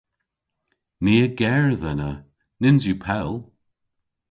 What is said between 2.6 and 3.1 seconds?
Nyns yw